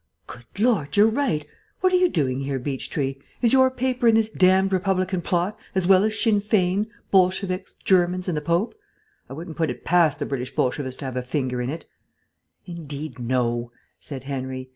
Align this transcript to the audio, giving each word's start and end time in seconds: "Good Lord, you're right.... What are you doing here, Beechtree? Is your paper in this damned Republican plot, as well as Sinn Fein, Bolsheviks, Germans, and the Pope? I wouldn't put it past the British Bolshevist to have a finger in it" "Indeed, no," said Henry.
"Good 0.25 0.45
Lord, 0.57 0.97
you're 0.97 1.05
right.... 1.11 1.45
What 1.81 1.93
are 1.93 1.97
you 1.97 2.09
doing 2.09 2.39
here, 2.39 2.57
Beechtree? 2.57 3.19
Is 3.43 3.53
your 3.53 3.69
paper 3.69 4.07
in 4.07 4.15
this 4.15 4.31
damned 4.31 4.73
Republican 4.73 5.21
plot, 5.21 5.55
as 5.75 5.85
well 5.85 6.03
as 6.03 6.19
Sinn 6.19 6.39
Fein, 6.41 6.87
Bolsheviks, 7.11 7.73
Germans, 7.85 8.27
and 8.27 8.35
the 8.35 8.41
Pope? 8.41 8.73
I 9.29 9.33
wouldn't 9.33 9.57
put 9.57 9.69
it 9.69 9.85
past 9.85 10.17
the 10.17 10.25
British 10.25 10.55
Bolshevist 10.55 10.97
to 10.97 11.05
have 11.05 11.17
a 11.17 11.21
finger 11.21 11.61
in 11.61 11.69
it" 11.69 11.85
"Indeed, 12.65 13.19
no," 13.19 13.71
said 13.99 14.23
Henry. 14.23 14.69